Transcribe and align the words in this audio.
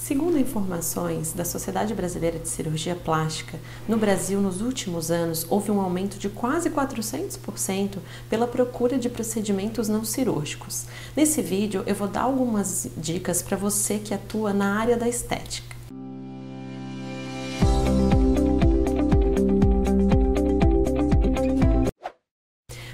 Segundo 0.00 0.38
informações 0.38 1.34
da 1.34 1.44
Sociedade 1.44 1.92
Brasileira 1.92 2.38
de 2.38 2.48
Cirurgia 2.48 2.96
Plástica, 2.96 3.60
no 3.86 3.98
Brasil, 3.98 4.40
nos 4.40 4.62
últimos 4.62 5.10
anos, 5.10 5.46
houve 5.50 5.70
um 5.70 5.78
aumento 5.78 6.18
de 6.18 6.30
quase 6.30 6.70
400% 6.70 7.98
pela 8.28 8.46
procura 8.46 8.98
de 8.98 9.10
procedimentos 9.10 9.90
não 9.90 10.02
cirúrgicos. 10.02 10.86
Nesse 11.14 11.42
vídeo, 11.42 11.84
eu 11.86 11.94
vou 11.94 12.08
dar 12.08 12.22
algumas 12.22 12.88
dicas 12.96 13.42
para 13.42 13.58
você 13.58 13.98
que 13.98 14.14
atua 14.14 14.54
na 14.54 14.80
área 14.80 14.96
da 14.96 15.06
estética. 15.06 15.79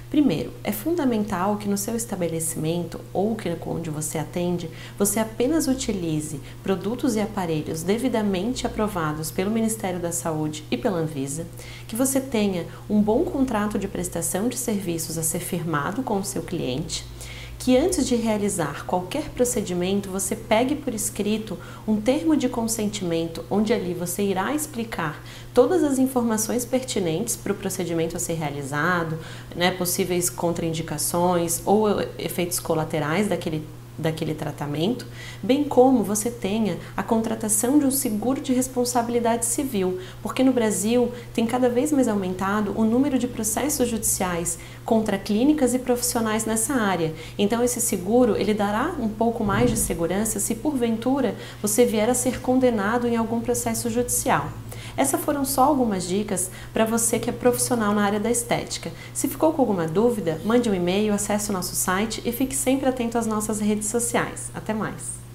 Primeiro, 0.09 0.53
é 0.63 0.71
fundamental 0.71 1.57
que 1.57 1.67
no 1.67 1.77
seu 1.77 1.95
estabelecimento 1.95 3.01
ou 3.11 3.35
que 3.35 3.49
onde 3.65 3.89
você 3.89 4.17
atende, 4.17 4.69
você 4.97 5.19
apenas 5.19 5.67
utilize 5.67 6.39
produtos 6.63 7.17
e 7.17 7.19
aparelhos 7.19 7.83
devidamente 7.83 8.65
aprovados 8.65 9.31
pelo 9.31 9.51
Ministério 9.51 9.99
da 9.99 10.13
Saúde 10.13 10.63
e 10.71 10.77
pela 10.77 10.99
Anvisa, 10.99 11.45
que 11.87 11.95
você 11.95 12.21
tenha 12.21 12.65
um 12.89 13.01
bom 13.01 13.25
contrato 13.25 13.77
de 13.77 13.87
prestação 13.87 14.47
de 14.47 14.57
serviços 14.57 15.17
a 15.17 15.23
ser 15.23 15.39
firmado 15.39 16.01
com 16.01 16.17
o 16.17 16.23
seu 16.23 16.41
cliente 16.41 17.05
que 17.59 17.75
antes 17.75 18.07
de 18.07 18.15
realizar 18.15 18.85
qualquer 18.85 19.29
procedimento 19.29 20.09
você 20.09 20.35
pegue 20.35 20.75
por 20.75 20.93
escrito 20.93 21.57
um 21.87 21.99
termo 21.99 22.37
de 22.37 22.47
consentimento, 22.47 23.43
onde 23.49 23.73
ali 23.73 23.93
você 23.93 24.23
irá 24.23 24.53
explicar 24.53 25.21
todas 25.53 25.83
as 25.83 25.97
informações 25.97 26.65
pertinentes 26.65 27.35
para 27.35 27.51
o 27.51 27.55
procedimento 27.55 28.15
a 28.15 28.19
ser 28.19 28.33
realizado, 28.33 29.17
né, 29.55 29.71
possíveis 29.71 30.29
contraindicações 30.29 31.61
ou 31.65 31.87
efeitos 32.17 32.59
colaterais 32.59 33.27
daquele 33.27 33.65
daquele 33.97 34.33
tratamento, 34.33 35.05
bem 35.41 35.63
como 35.63 36.03
você 36.03 36.29
tenha 36.29 36.77
a 36.95 37.01
contratação 37.01 37.79
de 37.79 37.85
um 37.85 37.91
seguro 37.91 38.39
de 38.41 38.53
responsabilidade 38.53 39.45
civil, 39.45 39.99
porque 40.21 40.43
no 40.43 40.53
Brasil 40.53 41.11
tem 41.33 41.45
cada 41.45 41.69
vez 41.69 41.91
mais 41.91 42.07
aumentado 42.07 42.73
o 42.75 42.85
número 42.85 43.17
de 43.17 43.27
processos 43.27 43.89
judiciais 43.89 44.59
contra 44.85 45.17
clínicas 45.17 45.73
e 45.73 45.79
profissionais 45.79 46.45
nessa 46.45 46.73
área. 46.73 47.13
Então 47.37 47.63
esse 47.63 47.81
seguro, 47.81 48.35
ele 48.37 48.53
dará 48.53 48.95
um 48.99 49.09
pouco 49.09 49.43
mais 49.43 49.69
de 49.69 49.77
segurança 49.77 50.39
se 50.39 50.55
porventura 50.55 51.35
você 51.61 51.85
vier 51.85 52.09
a 52.09 52.13
ser 52.13 52.39
condenado 52.41 53.07
em 53.07 53.15
algum 53.15 53.39
processo 53.39 53.89
judicial. 53.89 54.49
Essas 54.97 55.21
foram 55.21 55.45
só 55.45 55.63
algumas 55.63 56.07
dicas 56.07 56.49
para 56.73 56.83
você 56.83 57.19
que 57.19 57.29
é 57.29 57.33
profissional 57.33 57.93
na 57.93 58.03
área 58.03 58.19
da 58.19 58.31
estética. 58.31 58.91
Se 59.13 59.27
ficou 59.27 59.53
com 59.53 59.61
alguma 59.61 59.87
dúvida, 59.87 60.41
mande 60.43 60.69
um 60.69 60.73
e-mail, 60.73 61.13
acesse 61.13 61.51
o 61.51 61.53
nosso 61.53 61.75
site 61.75 62.21
e 62.25 62.31
fique 62.31 62.55
sempre 62.55 62.89
atento 62.89 63.17
às 63.17 63.27
nossas 63.27 63.59
redes 63.59 63.87
sociais. 63.87 64.51
Até 64.55 64.73
mais! 64.73 65.26